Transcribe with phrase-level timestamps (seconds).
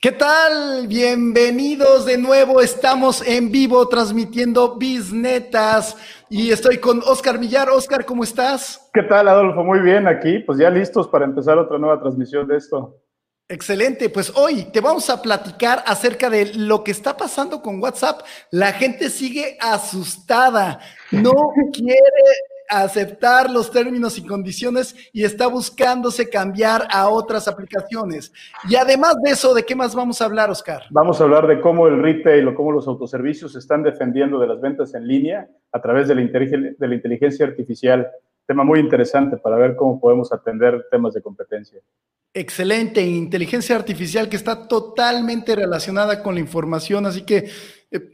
[0.00, 0.86] ¿Qué tal?
[0.86, 2.60] Bienvenidos de nuevo.
[2.60, 5.96] Estamos en vivo transmitiendo Bisnetas
[6.30, 7.68] y estoy con Oscar Villar.
[7.68, 8.88] Oscar, ¿cómo estás?
[8.94, 9.64] ¿Qué tal, Adolfo?
[9.64, 13.02] Muy bien, aquí, pues ya listos para empezar otra nueva transmisión de esto.
[13.48, 18.20] Excelente, pues hoy te vamos a platicar acerca de lo que está pasando con WhatsApp.
[18.52, 20.78] La gente sigue asustada,
[21.10, 21.32] no
[21.72, 21.98] quiere
[22.68, 28.32] aceptar los términos y condiciones y está buscándose cambiar a otras aplicaciones.
[28.68, 30.82] Y además de eso, ¿de qué más vamos a hablar, Oscar?
[30.90, 34.46] Vamos a hablar de cómo el retail o cómo los autoservicios se están defendiendo de
[34.46, 38.08] las ventas en línea a través de la, de la inteligencia artificial.
[38.46, 41.80] Tema muy interesante para ver cómo podemos atender temas de competencia.
[42.34, 47.48] Excelente, inteligencia artificial que está totalmente relacionada con la información, así que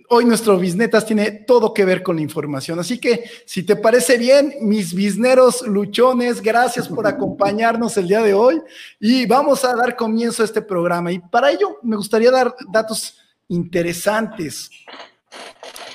[0.09, 2.79] hoy nuestro Bisnetas tiene todo que ver con la información.
[2.79, 8.35] Así que si te parece bien, mis bisneros luchones, gracias por acompañarnos el día de
[8.35, 8.61] hoy
[9.01, 11.11] y vamos a dar comienzo a este programa.
[11.11, 14.71] Y para ello me gustaría dar datos interesantes.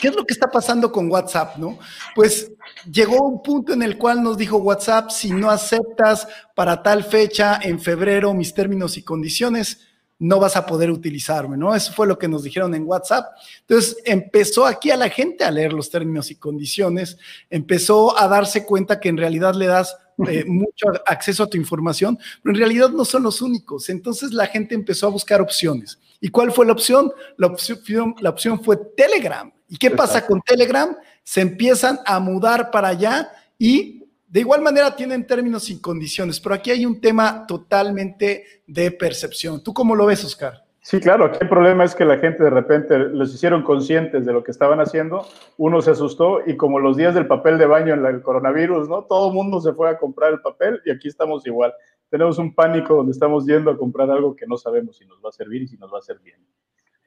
[0.02, 1.78] ¿Qué es lo que está pasando con WhatsApp, no?
[2.16, 2.52] Pues
[2.90, 7.59] llegó un punto en el cual nos dijo WhatsApp, si no aceptas para tal fecha
[7.62, 9.89] en febrero mis términos y condiciones,
[10.20, 11.73] no vas a poder utilizarme, ¿no?
[11.73, 13.25] Eso fue lo que nos dijeron en WhatsApp.
[13.62, 17.17] Entonces empezó aquí a la gente a leer los términos y condiciones,
[17.50, 19.97] empezó a darse cuenta que en realidad le das
[20.28, 23.90] eh, mucho acceso a tu información, pero en realidad no son los únicos.
[23.90, 25.97] Entonces la gente empezó a buscar opciones.
[26.20, 27.12] ¿Y cuál fue la opción?
[27.38, 29.50] La opción, la opción fue Telegram.
[29.70, 30.95] ¿Y qué pasa con Telegram?
[31.23, 33.98] Se empiezan a mudar para allá y
[34.30, 39.63] de igual manera tienen términos y condiciones, pero aquí hay un tema totalmente de percepción.
[39.63, 40.66] ¿Tú cómo lo ves, Oscar?
[40.81, 44.31] Sí, claro, aquí el problema es que la gente de repente los hicieron conscientes de
[44.31, 45.25] lo que estaban haciendo,
[45.57, 49.03] uno se asustó y como los días del papel de baño en el coronavirus, ¿no?
[49.03, 51.73] Todo el mundo se fue a comprar el papel y aquí estamos igual.
[52.09, 55.30] Tenemos un pánico donde estamos yendo a comprar algo que no sabemos si nos va
[55.30, 56.47] a servir y si nos va a servir bien.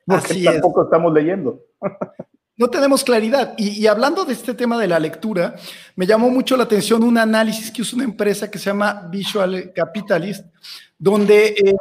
[0.06, 1.60] Porque tampoco estamos leyendo.
[2.57, 3.55] No tenemos claridad.
[3.57, 5.57] Y, hablando de este tema de la lectura,
[5.96, 9.73] me llamó mucho la atención un análisis que hizo una empresa que se llama Visual
[9.74, 10.46] Capitalist,
[10.98, 11.74] donde eh,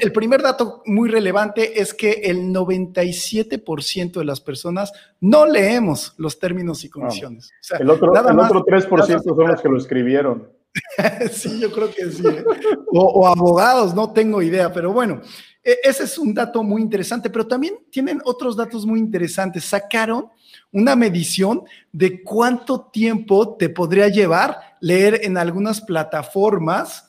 [0.00, 6.38] el primer dato muy relevante es que el 97% de las personas no leemos los
[6.38, 7.50] términos y condiciones.
[7.78, 10.61] el otro, el otro 3% son los que lo escribieron.
[11.32, 12.26] sí, yo creo que sí.
[12.26, 12.44] ¿eh?
[12.90, 15.20] o abogados, no tengo idea, pero bueno.
[15.64, 19.64] E, ese es un dato muy interesante, pero también tienen otros datos muy interesantes.
[19.64, 20.28] Sacaron
[20.72, 21.62] una medición
[21.92, 27.08] de cuánto tiempo te podría llevar leer en algunas plataformas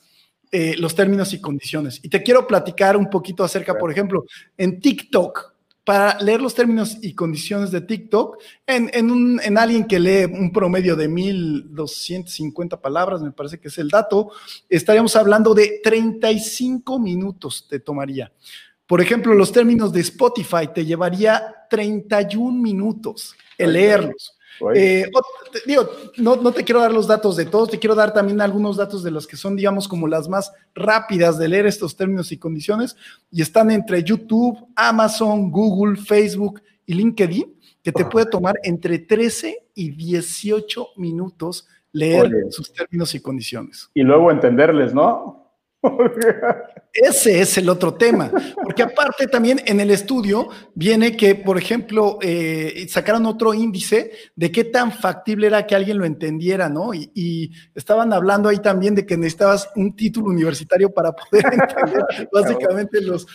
[0.52, 1.98] eh, los términos y condiciones.
[2.02, 4.24] Y te quiero platicar un poquito acerca, por ejemplo,
[4.56, 5.53] en TikTok
[5.84, 10.24] para leer los términos y condiciones de TikTok en, en, un, en alguien que lee
[10.24, 14.30] un promedio de 1250 palabras, me parece que es el dato,
[14.68, 18.32] estaríamos hablando de 35 minutos te tomaría.
[18.86, 24.36] Por ejemplo, los términos de Spotify te llevaría 31 minutos el leerlos.
[24.74, 25.10] Eh,
[25.66, 28.76] digo, no, no, te quiero dar los datos de todos, te quiero dar también algunos
[28.76, 32.38] datos de los que son, digamos, como las más rápidas de leer estos términos y
[32.38, 32.96] condiciones,
[33.30, 39.66] y están entre YouTube, Amazon, Google, Facebook y LinkedIn, que te puede tomar entre 13
[39.74, 43.90] y 18 minutos leer sus términos y condiciones.
[43.94, 45.43] Y luego entenderles, ¿no?
[46.92, 48.30] Ese es el otro tema,
[48.62, 54.52] porque aparte también en el estudio viene que, por ejemplo, eh, sacaron otro índice de
[54.52, 56.94] qué tan factible era que alguien lo entendiera, ¿no?
[56.94, 63.00] Y, estaban hablando ahí también de que necesitabas un título universitario para poder entender básicamente
[63.00, 63.26] los,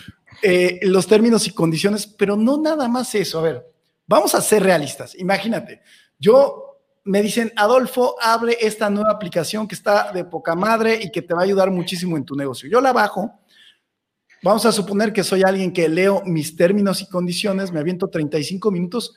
[0.41, 3.39] eh, los términos y condiciones, pero no nada más eso.
[3.39, 3.65] A ver,
[4.07, 5.15] vamos a ser realistas.
[5.15, 5.81] Imagínate,
[6.17, 6.68] yo
[7.09, 11.33] me dicen, Adolfo, abre esta nueva aplicación que está de poca madre y que te
[11.33, 12.69] va a ayudar muchísimo en tu negocio.
[12.69, 13.39] Yo la bajo.
[14.43, 18.69] Vamos a suponer que soy alguien que leo mis términos y condiciones, me aviento 35
[18.69, 19.15] minutos.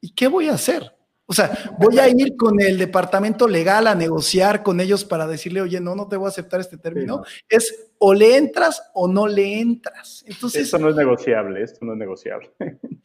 [0.00, 0.92] ¿Y qué voy a hacer?
[1.26, 5.60] O sea, voy a ir con el departamento legal a negociar con ellos para decirle,
[5.60, 7.22] oye, no, no te voy a aceptar este término.
[7.48, 10.24] Es o le entras o no le entras.
[10.26, 10.62] Entonces.
[10.62, 12.50] Esto no es negociable, esto no es negociable.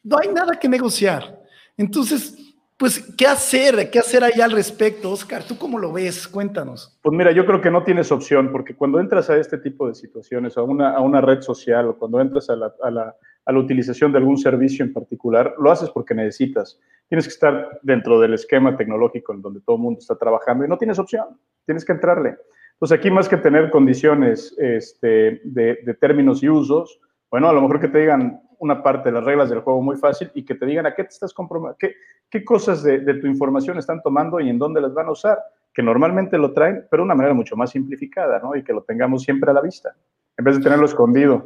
[0.01, 1.39] No hay nada que negociar.
[1.77, 3.89] Entonces, pues, ¿qué hacer?
[3.89, 5.43] ¿Qué hacer ahí al respecto, Oscar?
[5.43, 6.27] ¿Tú cómo lo ves?
[6.27, 6.97] Cuéntanos.
[7.01, 9.95] Pues mira, yo creo que no tienes opción, porque cuando entras a este tipo de
[9.95, 13.15] situaciones, a una, a una red social o cuando entras a la, a, la,
[13.45, 16.79] a la utilización de algún servicio en particular, lo haces porque necesitas.
[17.07, 20.67] Tienes que estar dentro del esquema tecnológico en donde todo el mundo está trabajando y
[20.67, 21.25] no tienes opción,
[21.65, 22.35] tienes que entrarle.
[22.73, 26.99] Entonces aquí más que tener condiciones este, de, de términos y usos,
[27.29, 29.97] bueno, a lo mejor que te digan, una parte de las reglas del juego muy
[29.97, 31.95] fácil y que te digan a qué te estás comprometiendo, qué,
[32.29, 35.37] qué, cosas de, tu información están tomando y en dónde las van a usar,
[35.73, 38.55] que normalmente lo traen, pero de una manera mucho más simplificada, ¿no?
[38.55, 39.93] Y que lo tengamos siempre a la vista,
[40.37, 41.43] en vez de tenerlo escondido.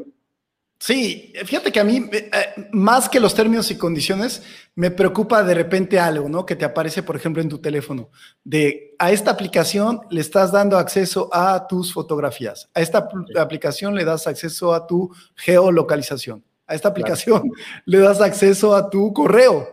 [0.79, 4.43] Sí, fíjate que a mí, eh, eh, más que los términos y condiciones,
[4.75, 6.45] me preocupa de repente algo, ¿no?
[6.45, 8.11] Que te aparece, por ejemplo, en tu teléfono,
[8.43, 13.09] de a esta aplicación le estás dando acceso a tus fotografías, a esta
[13.39, 17.51] aplicación le das acceso a tu geolocalización, a esta aplicación
[17.85, 19.67] le das acceso a tu correo.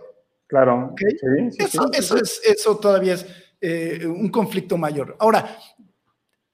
[0.46, 0.94] Claro.
[1.58, 3.26] eso, eso, es, eso todavía es
[3.60, 5.16] eh, un conflicto mayor.
[5.18, 5.58] Ahora,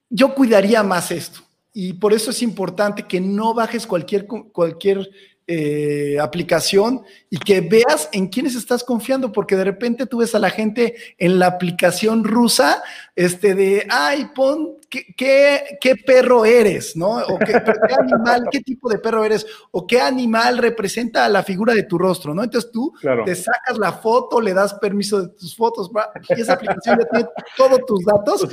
[0.08, 1.40] yo cuidaría más esto
[1.72, 5.10] y por eso es importante que no bajes cualquier, cualquier
[5.52, 10.38] eh, aplicación y que veas en quiénes estás confiando, porque de repente tú ves a
[10.38, 12.84] la gente en la aplicación rusa,
[13.16, 16.94] este de, ay, pon, ¿qué, qué, perro eres?
[16.94, 17.16] ¿No?
[17.16, 17.60] O qué,
[17.98, 19.44] animal, qué tipo de perro eres?
[19.72, 22.44] O qué animal representa la figura de tu rostro, ¿no?
[22.44, 22.92] Entonces tú
[23.24, 25.90] te sacas la foto, le das permiso de tus fotos,
[26.28, 28.46] y esa aplicación ya tiene todos tus datos.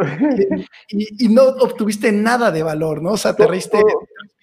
[0.88, 3.12] y, no obtuviste nada de valor, ¿no?
[3.12, 3.80] O sea, te reíste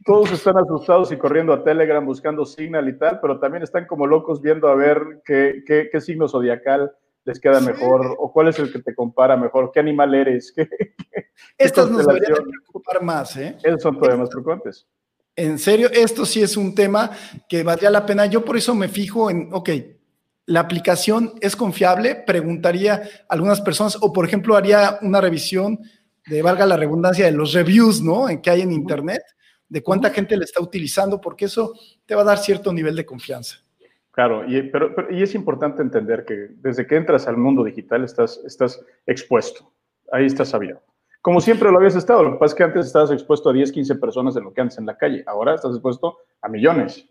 [0.07, 4.07] todos están asustados y corriendo a Telegram buscando Signal y tal, pero también están como
[4.07, 6.93] locos viendo a ver qué, qué, signo zodiacal
[7.25, 10.53] les queda mejor o cuál es el que te compara mejor, qué animal eres.
[10.55, 10.69] Qué,
[11.57, 13.57] Estos nos deberían preocupar más, ¿eh?
[13.61, 14.87] Esos son todavía más preocupantes.
[15.35, 17.11] En serio, esto sí es un tema
[17.49, 18.25] que valdría la pena.
[18.27, 19.69] Yo por eso me fijo en, ok,
[20.45, 25.79] la aplicación es confiable, preguntaría a algunas personas, o por ejemplo, haría una revisión
[26.25, 28.29] de, valga la redundancia, de los reviews, ¿no?
[28.29, 29.21] En que hay en Internet
[29.69, 31.73] de cuánta gente le está utilizando, porque eso
[32.05, 33.57] te va a dar cierto nivel de confianza.
[34.11, 38.41] Claro, y, pero, y es importante entender que desde que entras al mundo digital estás,
[38.45, 39.71] estás expuesto,
[40.11, 40.83] ahí estás abierto.
[41.21, 43.71] Como siempre lo habías estado, lo que pasa es que antes estabas expuesto a 10,
[43.71, 47.05] 15 personas de lo que antes en la calle, ahora estás expuesto a millones.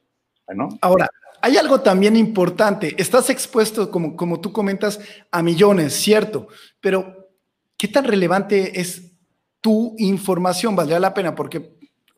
[0.55, 0.69] ¿no?
[0.81, 1.09] Ahora,
[1.43, 5.00] hay algo también importante, estás expuesto, como, como tú comentas,
[5.31, 6.49] a millones, cierto,
[6.81, 7.29] pero
[7.76, 9.12] ¿qué tan relevante es
[9.61, 10.75] tu información?
[10.75, 11.75] Valdría la pena, porque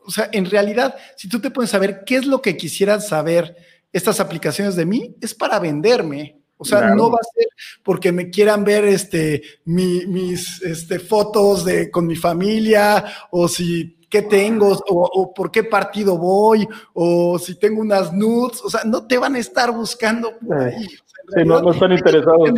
[0.08, 3.55] o sea, en realidad, si tú te puedes saber qué es lo que quisieran saber
[3.93, 6.40] estas aplicaciones de mí, es para venderme.
[6.56, 7.46] O sea, no va a ser
[7.84, 14.22] porque me quieran ver este, mis este, fotos de, con mi familia o si qué
[14.22, 18.62] tengo o, por qué partido voy o si tengo unas nudes.
[18.64, 20.87] O sea, no te van a estar buscando por ahí.
[20.87, 22.50] sí, no, están interesados.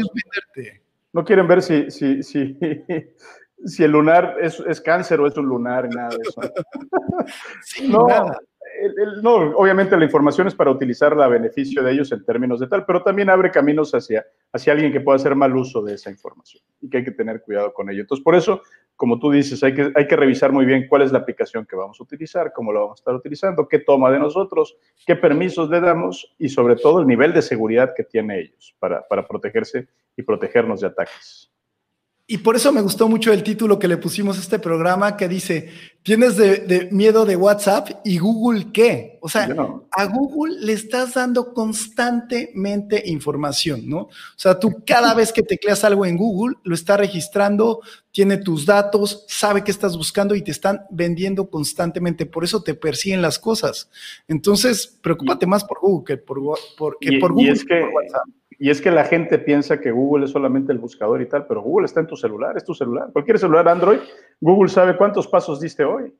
[1.13, 2.57] No quieren ver si, si, si,
[3.65, 6.41] si el lunar es, es, cáncer o es un lunar, nada de eso.
[7.89, 8.07] no,
[9.23, 12.85] no, obviamente la información es para utilizarla a beneficio de ellos en términos de tal,
[12.87, 16.63] pero también abre caminos hacia, hacia alguien que pueda hacer mal uso de esa información
[16.81, 18.01] y que hay que tener cuidado con ello.
[18.03, 18.63] Entonces, por eso,
[18.97, 21.77] como tú dices, hay que, hay que revisar muy bien cuál es la aplicación que
[21.77, 24.77] vamos a utilizar, cómo la vamos a estar utilizando, qué toma de nosotros,
[25.07, 29.07] qué permisos le damos y sobre todo el nivel de seguridad que tiene ellos para,
[29.07, 31.50] para protegerse y protegernos de ataques.
[32.33, 35.27] Y por eso me gustó mucho el título que le pusimos a este programa que
[35.27, 35.69] dice,
[36.05, 39.19] ¿tienes de, miedo de WhatsApp y Google qué?
[39.21, 39.49] O sea,
[39.91, 44.03] a Google le estás dando constantemente información, ¿no?
[44.03, 47.81] O sea, tú cada vez que tecleas algo en Google, lo está registrando,
[48.13, 52.27] tiene tus datos, sabe qué estás buscando y te están vendiendo constantemente.
[52.27, 53.91] Por eso te persiguen las cosas.
[54.29, 56.39] Entonces, preocúpate más por Google que por,
[56.79, 56.97] por,
[57.33, 57.51] Google.
[57.51, 58.29] es que, WhatsApp
[58.63, 61.63] y es que la gente piensa que Google es solamente el buscador y tal, pero
[61.63, 63.09] Google está en tu celular, es tu celular.
[63.11, 64.01] Cualquier celular Android,
[64.39, 66.13] Google sabe cuántos pasos diste hoy.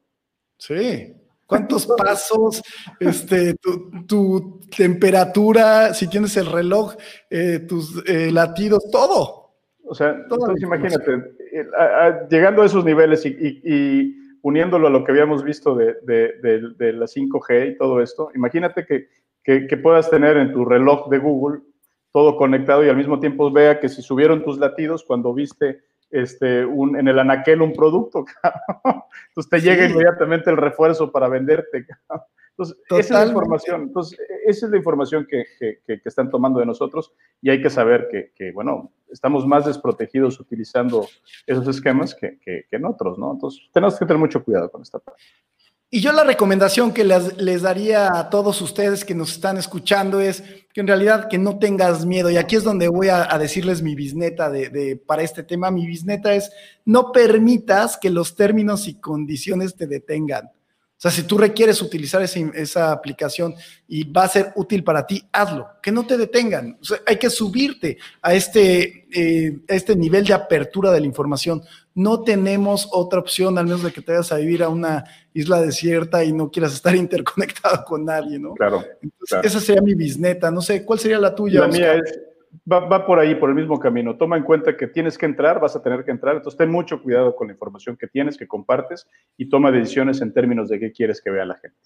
[0.57, 2.63] Sí, cuántos pasos,
[2.99, 3.57] este,
[4.07, 6.95] tu, temperatura, si tienes el reloj,
[7.29, 9.51] eh, tus eh, latidos, todo.
[9.85, 11.13] O sea, entonces imagínate,
[11.53, 11.67] eh,
[12.31, 17.77] llegando a esos niveles y, uniéndolo a lo que habíamos visto de, la 5G y
[17.77, 19.09] todo esto, imagínate que,
[19.45, 21.61] que puedas tener en tu reloj de Google
[22.13, 26.65] todo conectado y al mismo tiempo vea que si subieron tus latidos cuando viste este,
[26.65, 28.25] un, en el anaquel un producto,
[29.29, 31.87] entonces te llega inmediatamente el refuerzo para venderte.
[32.51, 36.67] Entonces, esa es la información, entonces, esa es la información que, que, están tomando de
[36.67, 41.07] nosotros y hay que saber que, que bueno, estamos más desprotegidos utilizando
[41.47, 42.39] esos esquemas que,
[42.71, 43.33] en otros, ¿no?
[43.33, 45.23] Entonces, tenemos que tener mucho cuidado con esta parte.
[45.93, 50.45] Y yo la recomendación que les, daría a todos ustedes que nos están escuchando es
[50.73, 52.31] que en realidad que no tengas miedo.
[52.31, 55.73] Y aquí es donde voy a, decirles mi bisneta de, para este tema.
[55.73, 56.53] Mi bisneta es
[56.85, 60.53] no permitas que los términos y condiciones te detengan.
[61.01, 63.55] O sea, si tú requieres utilizar esa aplicación
[63.89, 66.77] y va a ser útil para ti, hazlo, que no te detengan.
[66.79, 71.07] O sea, hay que subirte a este, eh, a este nivel de apertura de la
[71.07, 71.63] información.
[71.95, 75.63] No tenemos otra opción, al menos de que te vayas a vivir a una isla
[75.63, 78.53] desierta y no quieras estar interconectado con nadie, ¿no?
[78.53, 78.85] Claro.
[79.01, 80.51] Entonces, esa sería mi bisneta.
[80.51, 81.61] No sé, ¿cuál sería la tuya?
[81.61, 82.30] La mía es
[82.71, 84.17] va, por ahí, por el mismo camino.
[84.17, 86.37] Toma en cuenta que tienes que entrar, vas a tener que entrar.
[86.37, 90.33] Entonces, ten mucho cuidado con la información que tienes, que compartes y toma decisiones en
[90.33, 91.79] términos de qué quieres que vea la gente.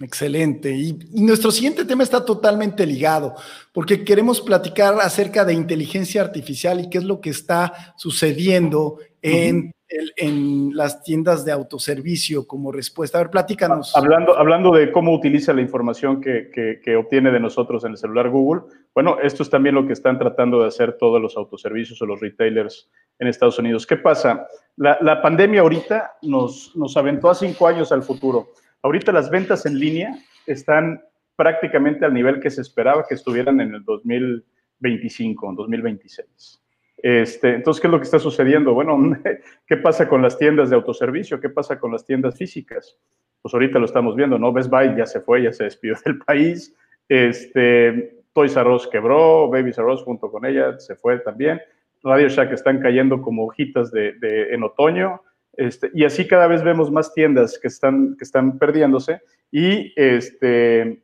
[0.00, 0.70] Excelente.
[0.70, 3.34] Y nuestro siguiente tema está totalmente ligado,
[3.72, 9.72] porque queremos platicar acerca de inteligencia artificial y qué es lo que está sucediendo en,
[10.16, 13.18] en las tiendas de autoservicio como respuesta.
[13.18, 13.96] A ver, platícanos.
[13.96, 18.30] Hablando, hablando de cómo utiliza la información que, que, obtiene de nosotros en el celular
[18.30, 18.62] Google,
[18.94, 22.20] bueno, esto es también lo que están tratando de hacer todos los autoservicios o los
[22.20, 22.88] retailers
[23.18, 23.84] en Estados Unidos.
[23.84, 24.46] ¿Qué pasa?
[24.76, 28.52] La, la pandemia ahorita nos, nos aventó a cinco años al futuro.
[28.82, 31.02] Ahorita las ventas en línea están
[31.36, 36.62] prácticamente al nivel que se esperaba que estuvieran en el 2025, en 2026.
[37.00, 38.74] Este, entonces, ¿qué es lo que está sucediendo?
[38.74, 39.16] Bueno,
[39.66, 41.40] ¿qué pasa con las tiendas de autoservicio?
[41.40, 42.98] ¿Qué pasa con las tiendas físicas?
[43.40, 44.52] Pues ahorita lo estamos viendo, ¿no?
[44.52, 46.74] Best Buy ya se fue, ya se despidió del país.
[47.08, 51.60] Este, Toys R Us quebró, Babies R Us junto con ella se fue también.
[52.02, 54.14] Radio Shack están cayendo como hojitas de,
[54.50, 55.22] en otoño.
[55.58, 61.02] Este, y así cada vez vemos más tiendas que están, que están perdiéndose y este,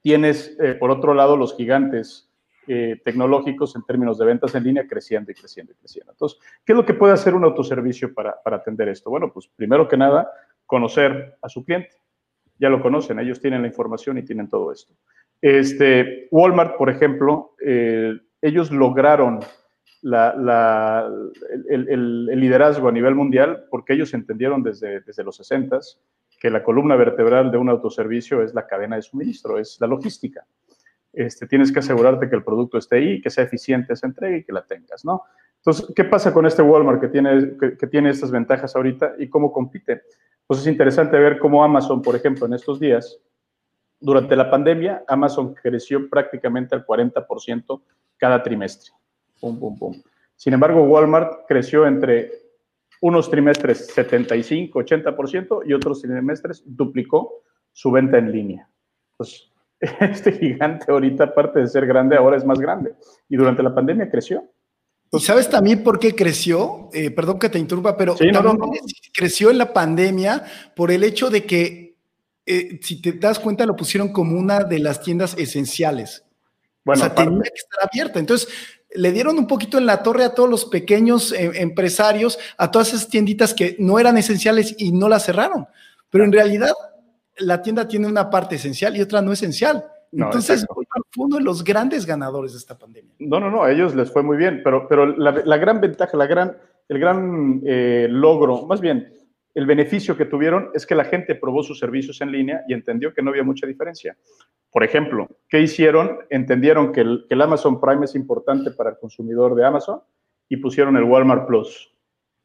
[0.00, 2.30] tienes, eh, por otro lado, los gigantes
[2.68, 6.12] eh, tecnológicos en términos de ventas en línea creciendo y creciendo y creciendo.
[6.12, 9.10] Entonces, ¿qué es lo que puede hacer un autoservicio para, para atender esto?
[9.10, 10.30] Bueno, pues primero que nada,
[10.66, 11.96] conocer a su cliente.
[12.60, 14.94] Ya lo conocen, ellos tienen la información y tienen todo esto.
[15.42, 19.40] Este, Walmart, por ejemplo, eh, ellos lograron
[21.68, 25.80] el, liderazgo a nivel mundial porque ellos entendieron desde, desde los 60
[26.38, 30.44] que la columna vertebral de un autoservicio es la cadena de suministro, es la logística.
[31.10, 34.44] Este, tienes que asegurarte que el producto esté ahí, que sea eficiente esa entrega y
[34.44, 35.22] que la tengas, ¿no?
[35.56, 39.50] Entonces, ¿qué pasa con este Walmart que tiene, que, tiene estas ventajas ahorita y cómo
[39.50, 40.02] compite?
[40.46, 43.18] Pues es interesante ver cómo Amazon, por ejemplo, en estos días,
[43.98, 47.80] durante la pandemia, Amazon creció prácticamente al 40%
[48.18, 48.92] cada trimestre.
[50.36, 52.30] Sin embargo, Walmart creció entre
[53.00, 58.68] unos trimestres 75, 80% y otros trimestres duplicó su venta en línea.
[59.16, 59.50] Pues
[60.00, 62.94] este gigante ahorita, aparte de ser grande, ahora es más grande.
[63.28, 64.44] Y durante la pandemia creció.
[65.12, 66.88] ¿Y sabes también por qué creció?
[66.92, 68.16] Eh, perdón que te interrumpa, pero
[69.12, 71.96] creció en la pandemia por el hecho de que,
[72.46, 76.24] eh, si te das cuenta, lo pusieron como una de las tiendas esenciales.
[76.84, 78.18] Bueno, o sea, tenía que estar abierta.
[78.18, 78.48] Entonces,
[78.94, 82.88] le dieron un poquito en la torre a todos los pequeños eh, empresarios, a todas
[82.88, 85.66] esas tienditas que no eran esenciales y no las cerraron.
[86.10, 86.72] Pero en realidad
[87.38, 89.84] la tienda tiene una parte esencial y otra no esencial.
[90.12, 90.64] Entonces,
[91.10, 93.12] fue uno de los grandes ganadores de esta pandemia.
[93.18, 96.26] No, no, no, a ellos les fue muy bien, pero, pero la, gran ventaja, la
[96.26, 96.56] gran,
[96.88, 99.12] el gran eh, logro, más bien,
[99.54, 103.14] el beneficio que tuvieron es que la gente probó sus servicios en línea y entendió
[103.14, 104.16] que no había mucha diferencia.
[104.70, 106.18] Por ejemplo, ¿qué hicieron?
[106.28, 110.00] Entendieron que el, Amazon Prime es importante para el consumidor de Amazon
[110.48, 111.94] y pusieron el Walmart Plus,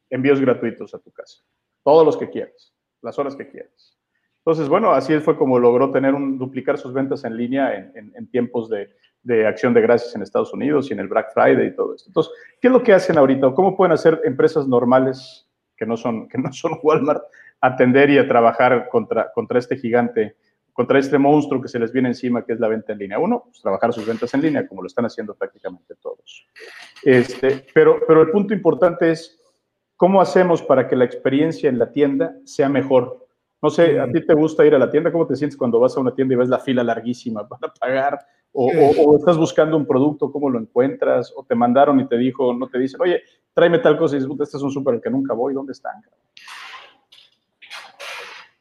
[0.08, 1.42] envíos gratuitos a tu casa,
[1.82, 3.98] todos los que quieras, las horas que quieras.
[4.38, 8.70] Entonces, bueno, así fue como logró tener un, duplicar sus ventas en línea en, tiempos
[8.70, 8.88] de,
[9.22, 12.08] de, acción de gracias en Estados Unidos y en el Black Friday y todo esto.
[12.08, 13.52] Entonces, ¿qué es lo que hacen ahorita?
[13.52, 15.49] ¿Cómo pueden hacer empresas normales
[15.80, 17.22] que no son, que no son Walmart,
[17.60, 20.36] atender y a trabajar contra, contra este gigante,
[20.72, 23.18] contra este monstruo que se les viene encima, que es la venta en línea.
[23.18, 26.46] Uno, pues, trabajar sus ventas en línea, como lo están haciendo prácticamente todos.
[27.02, 29.40] Este, pero, pero el punto importante es,
[29.96, 33.26] ¿cómo hacemos para que la experiencia en la tienda sea mejor?
[33.62, 35.12] No sé, ¿a ti te gusta ir a la tienda?
[35.12, 38.18] ¿Cómo te sientes cuando vas a una tienda y ves la fila larguísima para pagar?
[38.52, 41.32] O, estás buscando un producto, ¿cómo lo encuentras?
[41.36, 43.22] O te mandaron y te dijo, no te dicen, oye,
[43.54, 46.02] tráeme tal cosa y dices, este es un súper al que nunca voy, ¿dónde están?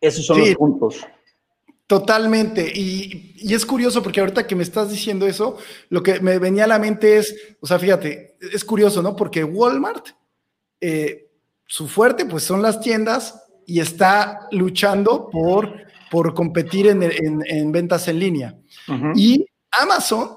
[0.02, 1.06] Esos son los puntos.
[1.90, 2.72] Totalmente.
[2.74, 5.58] Y, es curioso porque ahorita que me estás diciendo eso,
[5.90, 9.16] lo que me venía a la mente es, o sea, fíjate, es curioso, ¿no?
[9.16, 10.10] Porque Walmart,
[10.80, 11.32] eh,
[11.66, 15.74] su fuerte, pues son las tiendas y está luchando por,
[16.12, 18.56] por competir en, ventas en línea.
[19.16, 20.30] Y Amazon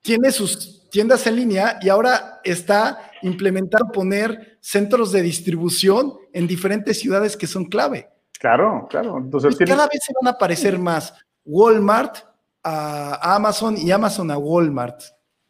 [0.00, 7.00] tiene sus tiendas en línea y ahora está implementando poner centros de distribución en diferentes
[7.00, 8.06] ciudades que son clave.
[8.38, 9.18] Claro, claro.
[9.18, 11.12] Entonces, cada vez se van a aparecer más
[11.44, 12.18] Walmart
[12.62, 15.00] a Amazon y Amazon a Walmart.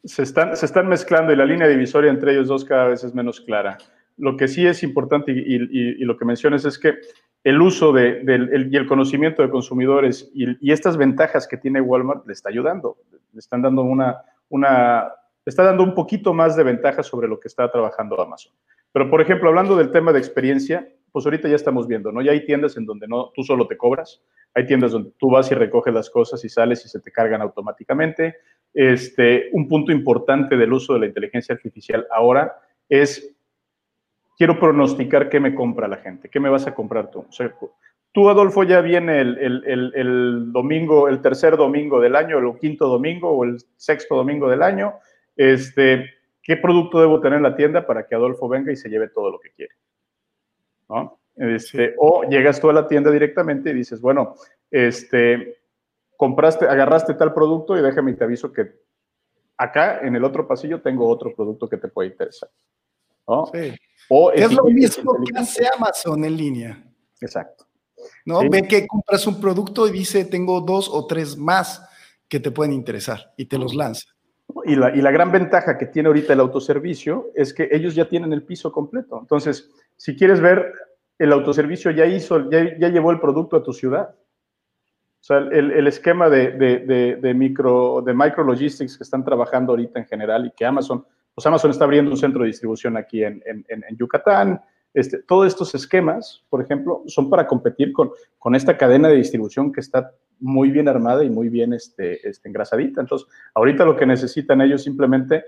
[0.02, 3.14] Se están, se están mezclando y la línea divisoria entre ellos dos cada vez es
[3.14, 3.76] menos clara.
[4.16, 5.58] Lo que sí es importante y,
[6.06, 6.94] lo que mencionas es que
[7.42, 12.26] el uso de, del, y el conocimiento de consumidores y, estas ventajas que tiene Walmart
[12.26, 12.96] le está ayudando.
[13.34, 15.12] Le están dando una, una,
[15.44, 18.52] está dando un poquito más de ventaja sobre lo que está trabajando Amazon.
[18.92, 22.22] Pero, por ejemplo, hablando del tema de experiencia, pues ahorita ya estamos viendo, ¿no?
[22.22, 24.22] Ya hay tiendas en donde no, tú solo te cobras,
[24.54, 27.42] hay tiendas donde tú vas y recoges las cosas y sales y se te cargan
[27.42, 28.36] automáticamente.
[28.72, 32.56] Este, un punto importante del uso de la inteligencia artificial ahora
[32.88, 33.34] es
[34.36, 37.26] quiero pronosticar qué me compra la gente, qué me vas a comprar tú.
[38.12, 43.44] Tú, Adolfo, ya viene el, domingo, el tercer domingo del año, el quinto domingo o
[43.44, 44.94] el sexto domingo del año.
[45.36, 46.14] Este,
[46.44, 49.30] ¿Qué producto debo tener en la tienda para que Adolfo venga y se lleve todo
[49.30, 49.74] lo que quiere?
[51.36, 54.36] Este, o llegas tú a la tienda directamente y dices, bueno,
[54.70, 55.56] este,
[56.18, 58.72] compraste, agarraste tal producto y déjame y te aviso que
[59.56, 62.50] acá en el otro pasillo tengo otro producto que te puede interesar.
[63.24, 66.84] O es, lo mismo que hace Amazon en línea.
[67.22, 67.66] Exacto.
[68.26, 68.40] ¿No?
[68.50, 71.88] Ve que compras un producto y dice, tengo dos o tres más
[72.28, 74.13] que te pueden interesar y te los lanza.
[74.64, 78.08] Y la, y la gran ventaja que tiene ahorita el autoservicio es que ellos ya
[78.08, 79.18] tienen el piso completo.
[79.20, 80.72] Entonces, si quieres ver,
[81.18, 84.14] el autoservicio ya hizo, ya, ya llevó el producto a tu ciudad.
[85.20, 89.72] O sea, el, el esquema de, de, de, micro, de micro logistics que están trabajando
[89.72, 93.24] ahorita en general y que Amazon, pues Amazon está abriendo un centro de distribución aquí
[93.24, 94.60] en, en, en Yucatán.
[94.94, 99.72] Este, todos estos esquemas, por ejemplo, son para competir con, con esta cadena de distribución
[99.72, 103.00] que está muy bien armada y muy bien este, este, engrasadita.
[103.00, 105.44] Entonces, ahorita lo que necesitan ellos simplemente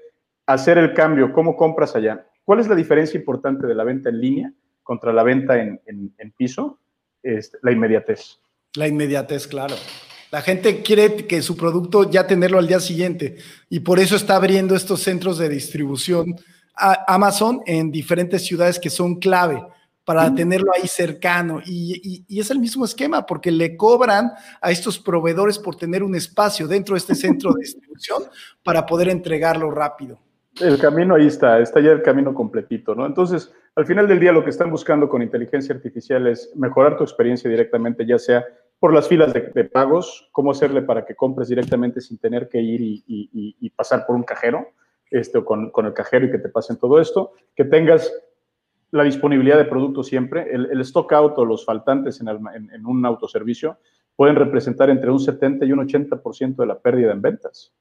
[0.47, 1.33] hacer el cambio.
[1.33, 2.27] ¿Cómo compras allá?
[2.45, 6.31] ¿Cuál es la diferencia importante de la venta en línea contra la venta en, en,
[6.33, 6.81] piso?
[7.23, 8.39] Este, la inmediatez.
[8.75, 9.77] La inmediatez, claro.
[10.33, 13.37] La gente quiere que su producto ya tenerlo al día siguiente
[13.71, 16.37] y por eso está abriendo estos centros de distribución
[16.77, 19.63] a Amazon en diferentes ciudades que son clave
[20.07, 21.61] para tenerlo ahí cercano.
[21.67, 24.31] Y, es el mismo esquema, porque le cobran
[24.61, 28.23] a estos proveedores por tener un espacio dentro de este centro de distribución
[28.63, 30.21] para poder entregarlo rápido.
[30.61, 33.05] El camino ahí está, está ya el camino completito, ¿no?
[33.05, 37.03] Entonces, al final del día lo que están buscando con inteligencia artificial es mejorar tu
[37.03, 38.45] experiencia directamente, ya sea
[38.79, 42.81] por las filas de, pagos, cómo hacerle para que compres directamente sin tener que ir
[42.81, 44.69] y, pasar por un cajero,
[45.11, 48.13] este, o con, con, el cajero y que te pasen todo esto, que tengas
[48.91, 50.53] la disponibilidad de productos siempre.
[50.53, 53.79] El, stock out o los faltantes en, en, un autoservicio
[54.15, 57.73] pueden representar entre un 70 y un 80% de la pérdida en ventas.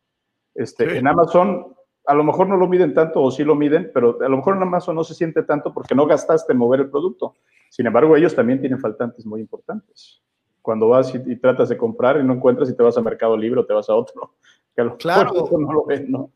[0.54, 4.18] Este, En Amazon, a lo mejor no lo miden tanto o sí lo miden, pero
[4.22, 6.90] a lo mejor en Amazon no se siente tanto porque no gastaste en mover el
[6.90, 7.36] producto.
[7.70, 10.22] Sin embargo, ellos también tienen faltantes muy importantes.
[10.62, 13.60] Cuando vas y, tratas de comprar y no encuentras y te vas a Mercado Libre
[13.60, 14.36] o te vas a otro,
[14.74, 15.48] que a lo claro.
[15.52, 16.32] no lo ven, ¿no?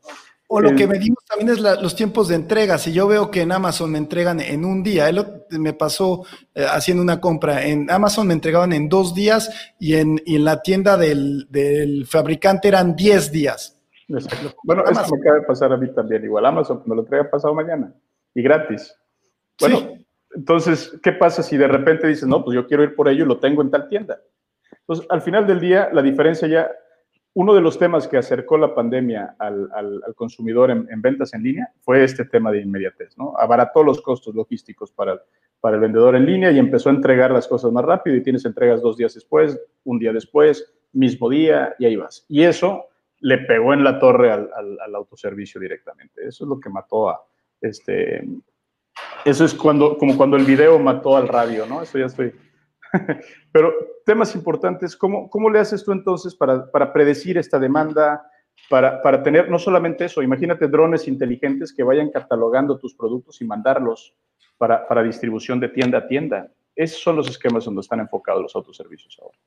[0.52, 2.76] O lo que medimos también es los tiempos de entrega.
[2.76, 6.66] Si yo veo que en Amazon me entregan en un día, él me pasó eh,
[6.68, 7.64] haciendo una compra.
[7.64, 13.30] En Amazon me entregaban en dos días y en, la tienda del, fabricante eran diez
[13.30, 13.80] días.
[14.64, 16.24] Bueno, eso me acaba de pasar a mí también.
[16.24, 17.94] Igual Amazon me lo entrega pasado mañana
[18.34, 18.92] y gratis.
[19.60, 19.98] Bueno,
[20.34, 23.28] entonces, ¿qué pasa si de repente dices, no, pues yo quiero ir por ello y
[23.28, 24.18] lo tengo en tal tienda?
[24.80, 26.68] Entonces, al final del día, la diferencia ya
[27.34, 32.02] uno de los temas que acercó la pandemia al, consumidor en, ventas en línea fue
[32.02, 33.34] este tema de inmediatez, ¿no?
[33.38, 35.22] Abarató los costos logísticos para,
[35.60, 38.44] para el vendedor en línea y empezó a entregar las cosas más rápido y tienes
[38.44, 42.24] entregas dos días después, un día después, mismo día y ahí vas.
[42.28, 42.86] Y eso
[43.20, 44.50] le pegó en la torre al,
[44.94, 46.26] autoservicio directamente.
[46.26, 47.22] Eso es lo que mató a,
[47.60, 48.26] este,
[49.24, 51.82] eso es cuando, como cuando el video mató al radio, ¿no?
[51.82, 52.32] Eso ya estoy
[53.52, 53.72] Pero
[54.04, 58.26] temas importantes, ¿cómo, cómo le haces tú entonces para, para predecir esta demanda?
[58.68, 63.44] Para, para, tener no solamente eso, imagínate drones inteligentes que vayan catalogando tus productos y
[63.44, 64.14] mandarlos
[64.58, 66.52] para, para distribución de tienda a tienda.
[66.76, 69.38] Esos son los esquemas donde están enfocados los autoservicios ahora.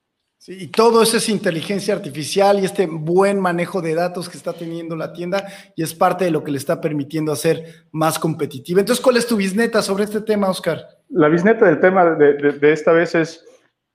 [0.43, 4.51] Sí, y todo eso es inteligencia artificial y este buen manejo de datos que está
[4.51, 8.81] teniendo la tienda y es parte de lo que le está permitiendo hacer más competitiva.
[8.81, 10.85] Entonces, ¿cuál es tu bisneta sobre este tema, Oscar?
[11.13, 13.45] La bisneta del tema de, esta vez es,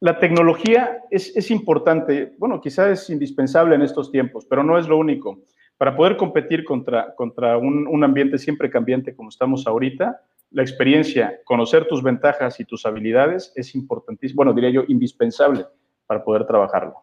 [0.01, 4.97] la tecnología es, importante, bueno, quizás es indispensable en estos tiempos, pero no es lo
[4.97, 5.41] único.
[5.77, 11.41] Para poder competir contra, contra un, un ambiente siempre cambiante como estamos ahorita, la experiencia,
[11.45, 15.67] conocer tus ventajas y tus habilidades es importantísimo, bueno, diría yo, indispensable
[16.07, 16.95] para poder trabajarlo.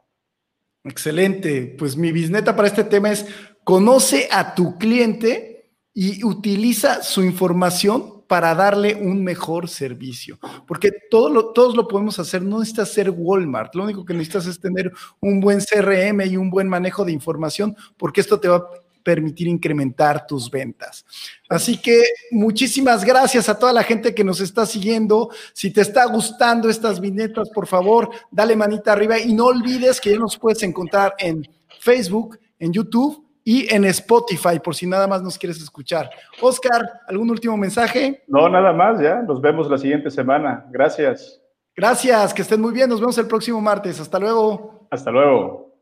[0.85, 1.75] Excelente.
[1.77, 3.27] Pues mi bisneta para este tema es
[3.65, 10.39] conoce a tu cliente y utiliza su información para darle un mejor servicio.
[10.67, 14.91] Porque todos lo podemos hacer, no necesitas ser Walmart, lo único que necesitas es tener
[15.19, 18.65] un buen CRM y un buen manejo de información, porque esto te va a
[19.03, 21.05] permitir incrementar tus ventas.
[21.47, 25.29] Así que muchísimas gracias a toda la gente que nos está siguiendo.
[25.53, 30.11] Si te está gustando estas viñetas, por favor, dale manita arriba y no olvides que
[30.11, 31.47] ya nos puedes encontrar en
[31.79, 36.09] Facebook, en YouTube y en Spotify, por si nada más nos quieres escuchar.
[36.41, 38.23] Oscar, ¿algún último mensaje?
[38.27, 39.21] No, nada más, ya.
[39.21, 40.65] Nos vemos la siguiente semana.
[40.71, 41.39] Gracias.
[41.75, 42.89] Gracias, que estén muy bien.
[42.89, 43.99] Nos vemos el próximo martes.
[43.99, 44.87] Hasta luego.
[44.89, 45.74] Hasta luego.